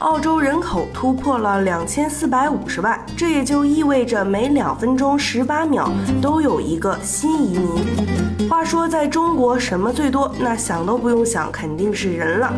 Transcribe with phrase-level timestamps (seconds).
[0.00, 5.90] 澳洲人口突破了两千四百五十万，这也就意味着每两分钟十八秒
[6.22, 8.48] 都有一个新移民。
[8.48, 10.34] 话说，在中国什么最多？
[10.38, 12.50] 那想都不用想，肯定是人了。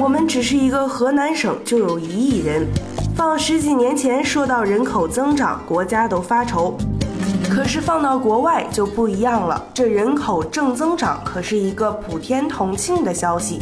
[0.00, 2.66] 我们只是一个河南省就有一亿人，
[3.14, 6.76] 放十几年前说到人口增长，国家都发愁。
[7.48, 13.60] 可是放到国外就不一样了，这人口正增长可是一个普天同庆的消息。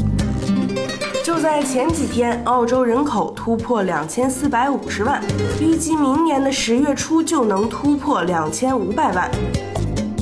[1.50, 5.18] 在前几天，澳洲人口突破两千四百五十万，
[5.58, 9.30] 预计明年的十月初就能突破两千五百万。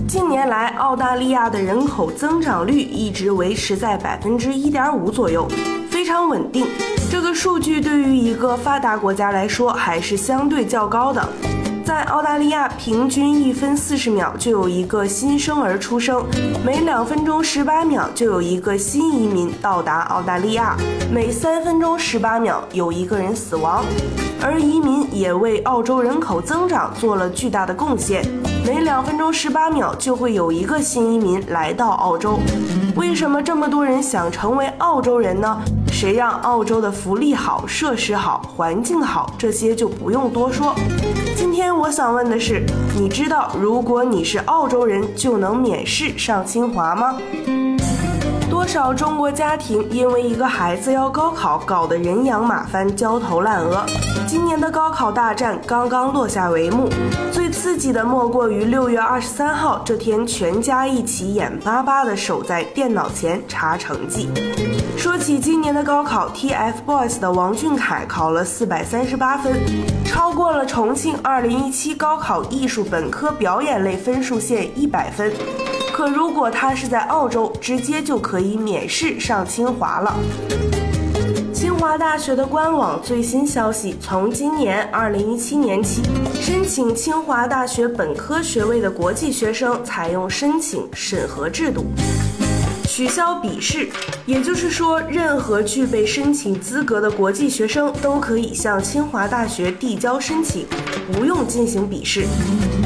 [0.07, 5.49] 近年来，澳大利亚的人口增长率一直维持在百分之一点五左右，
[5.91, 6.69] 非常稳定。
[7.11, 11.29] 这个数据对于一个发达国家来说还是相对较高的。
[11.87, 16.21] 在澳大利亚，平均一分四十秒就有一个新生儿出生，
[16.65, 20.77] 每两分钟十八秒就有一个新移民到达澳大利亚，
[21.13, 23.85] 每三分钟十八秒有一个人死亡。
[24.43, 28.21] 而移民也为澳洲人口增长做了巨大的贡献，
[28.67, 32.41] 每两分钟十八秒就会有一个新移民来到澳洲。
[32.97, 35.63] 为什么这么多人想成为澳洲人呢？
[35.93, 40.75] 谁让澳洲的福利好、设施好、环境好，这些就不用多说。
[41.57, 42.63] 今天我想问的是，
[42.95, 47.17] 你知道如果你是澳洲人就能免试上清华吗？
[48.51, 53.87] 多少中国家庭因为一个孩子要高考，搞得人仰马翻、焦头烂额。
[54.27, 56.91] 今年的高考大战刚刚落下帷幕，
[57.33, 64.29] 最刺激的莫过于六月二十三号这天，全家一起眼巴巴地守在电脑前查成绩。
[64.95, 69.55] 说起今年的高考，TFBOYS 的王俊凯考了四百三十八分，
[70.07, 75.33] 超过了重庆二零一七高考艺术本科表演类分数线一百分。
[75.93, 80.15] 可如果他是在澳洲，直接就可以免试上清华了。
[81.53, 86.03] 清华大学的官网最新消息，从今年二零一七年起，
[86.35, 91.85] 申请清华大学本科学位的国际学生采用申请审核制度。
[92.97, 93.91] 取消笔试，
[94.25, 100.67] 也就是说，任何具备申请资格的国际学生都可以向清华大学递交申请，
[101.13, 102.25] 不用进行笔试。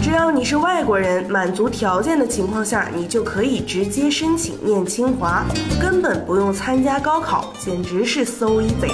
[0.02, 5.44] 只要你是外国人，满足条件的情况下，你就可以直接申请念清华，
[5.80, 8.92] 根本不用参加高考，简直是 so easy。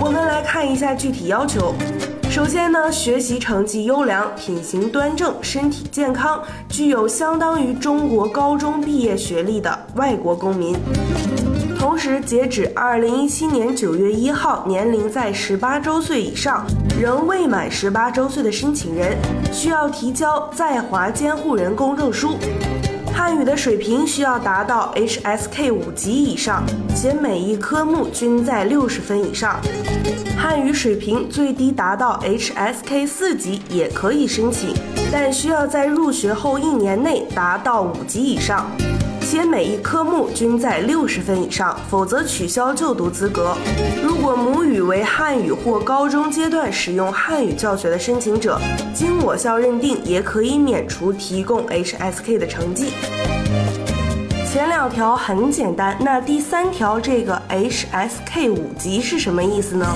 [0.00, 1.74] 我们来看一下具体要求。
[2.36, 10.76] 首先呢，学习成绩优良，品行端正，身体健康，具有相当于中国高中毕业学历的外国公民。
[11.78, 16.66] 同时，截止二零一七年九月一号，年龄在十八周岁以上，
[17.00, 19.16] 仍未满十八周岁的申请人，
[19.50, 22.36] 需要提交在华监护人公证书。
[23.16, 26.62] 汉语的水平需要达到 HSK 五级以上，
[26.94, 29.58] 且每一科目均在六十分以上。
[30.36, 34.74] 汉语水平最低达到 HSK 四级也可以申请，
[35.10, 38.70] 但需要在入学后一年内达到五级以上。
[39.28, 43.56] 且每一科目均在六十分以上，否则取消就读资格。
[44.00, 48.56] 如果母语为汉语或高中阶段使用汉语教学的申请者，
[48.94, 52.92] 经我校认定，也可以免除提供 HSK 的成绩。
[54.48, 59.86] 前两条很简单，那第三条这个 HSK 五级是什么意思呢？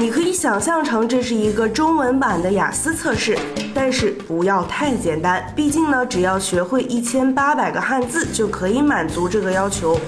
[0.00, 3.38] 你可以想象成这是一个中文版的雅思测试，
[3.74, 9.98] 但是不要太简单，毕竟呢，只要学会一千八百个汉字就可以满足这个要求。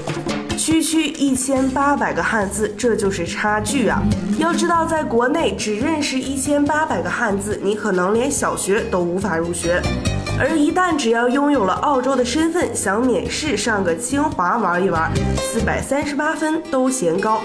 [0.56, 4.03] 区区一千八百个汉字，这就是差距啊！
[4.39, 9.83] 要知道，在国内只认识一千八百个汉字，你可能连小学都无法入学。
[10.41, 17.42] 而一旦只要拥有了澳洲的身份，想免试上个清华玩一玩，四百三十八分都嫌高。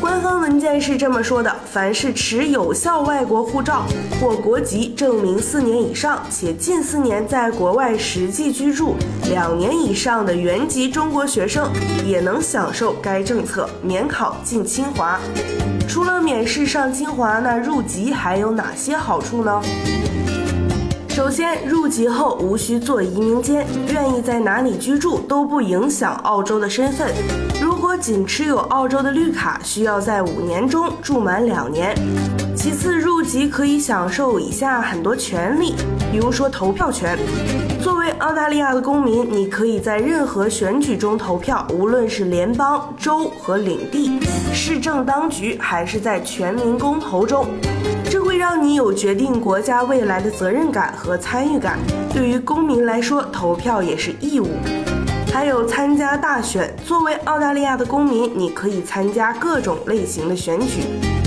[0.00, 3.84] 官方文件是这么说的：凡是持有效外国护照
[4.18, 8.96] 或国籍证明四年以上，且近四年在国外实际居住
[9.28, 11.70] 两年以上的原籍中国学生，
[12.06, 15.20] 也能享受该政策，免考进清华。
[15.86, 19.60] 除了免试上清华，那入籍还有哪些好处呢？
[21.10, 27.12] 首先，入籍后无需做移民监，愿意在哪里居住都不影响澳洲的身份。
[27.60, 31.92] 如果果仅持有澳洲的绿卡，需要在五年中住满两年。
[32.54, 35.74] 其次，入籍可以享受以下很多权利，
[36.12, 37.18] 比如说投票权。
[37.82, 44.20] 作为澳大利亚的公民，你可以在任何选举中投票，无论是联邦、州和领地、
[44.54, 47.48] 市政当局，还是在全民公投中。
[48.40, 51.78] 让你有决定国家未来的责任感和参与感。
[52.10, 54.48] 对于公民来说，投票也是义务。
[55.30, 56.74] 还有参加大选。
[56.82, 60.80] 作为澳大利亚的公民，你可以参加各种类型的选举。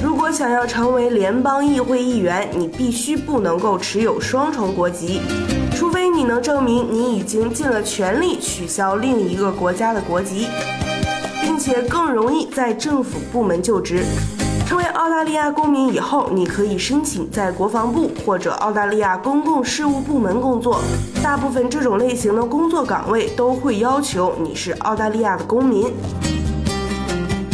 [0.03, 5.21] 如果想要成为联邦议会议员，你必须不能够持有双重国籍，
[5.75, 10.47] 除非你能证明你已经尽了全力取消另一个国家的国籍，
[11.43, 14.03] 并且更容易在政府部门就职。
[14.73, 20.81] 成为澳大利亚公民以后，你可以申请在国防部或者澳大利亚公共事务部门工作。
[21.21, 25.93] 大部分这种类型的工作岗位都会要求你是澳大利亚的公民。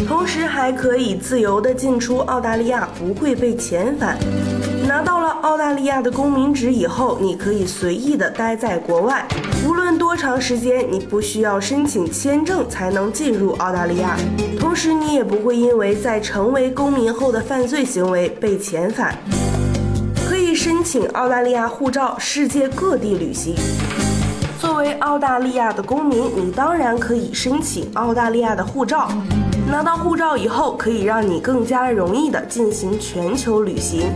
[0.07, 4.17] 同时还可以自由地进出澳大利亚，不会被遣返。
[4.99, 9.25] 拿到了澳大利亚的公民值以后，你可以随意地待在国外，
[9.65, 14.17] 无论多长时间，你不需要申请签证才能进入澳大利亚。
[14.59, 19.17] 同时，你也不会因为在成为公民后的犯罪行为被遣返。
[20.27, 23.55] 可以申请澳大利亚护照，世界各地旅行。
[24.59, 29.09] 作为澳大利亚的公民，你当然可以申请澳大利亚的护照。
[29.71, 34.11] 拿到护照以后，可以让你更加容易地进行全球旅行。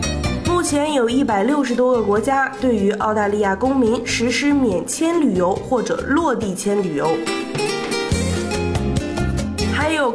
[0.63, 7.42] 目前有一百六十多个国家对于澳大利亚公民实施免签旅游或者落地签旅游。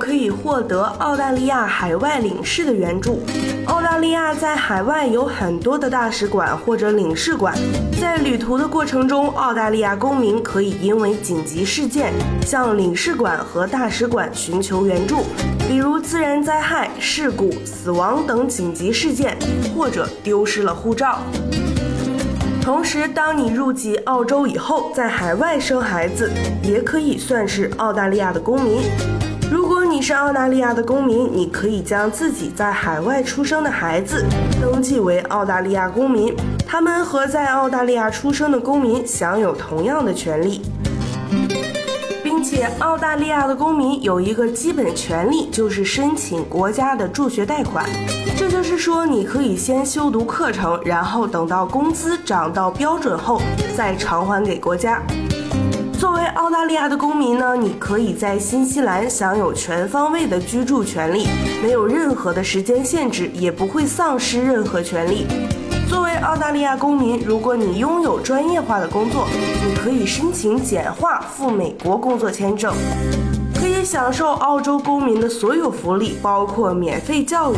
[0.08, 3.20] 可以获得澳大利亚海外领事的援助。
[3.66, 7.54] 澳大利亚在海外有很多的大使馆或者领事馆，
[8.00, 15.24] 在旅途的过程中，澳大利亚公民可以因为紧急事件向领事馆和大使馆寻求援助，
[15.68, 19.36] 比如自然灾害、事故、死亡等紧急事件，
[19.76, 21.18] 或者丢失了护照。
[22.62, 26.32] 同时，当你入籍澳洲以后，在海外生孩子，
[26.62, 28.80] 也可以算是澳大利亚的公民。
[29.50, 34.22] 如果你是澳大利亚的公民，你可以将自己在海外出生的孩子
[34.60, 36.36] 登记为澳大利亚公民，
[36.66, 40.60] 他们和在澳大利亚出生的公民享有同样的权利，
[42.22, 47.86] 并且澳大利亚的公民有一个基本权利，就是申请国家的助学贷款。
[48.36, 53.40] 这就是说，你可以先修读课程，然后等到工资涨到标准后
[53.74, 55.02] 再偿还给国家。
[55.98, 61.26] 作为澳大利亚的公民呢，你可以在新西兰享有全方位的居住权利，
[61.60, 65.26] 没有任何的时间限制，也不会丧失任何权利。
[65.88, 72.72] 作为澳大利亚公民，如果你拥有专业化的工作，你可以申请简化赴美国工作签证，
[73.52, 77.56] 可以享受澳洲公民的所有福利，包括免费教育。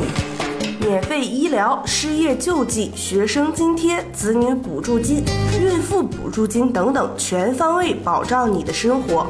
[0.80, 5.22] 免费医疗、失业救济、学生津贴、子女补助金、
[5.60, 9.26] 孕妇补助金等等，全方位保障你的生活。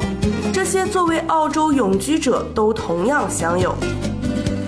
[0.53, 3.75] 这些作为澳洲永居者都同样享有。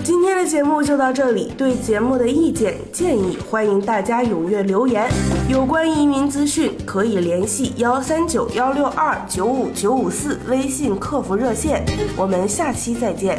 [0.04, 5.08] 今天的节目就到这里，对节目的意见建议，欢迎大家踊跃留言。
[5.48, 11.82] 有关移民资讯，可以联系幺三九幺六二九五九五四微信客服热线。
[12.16, 13.38] 我们下期再见。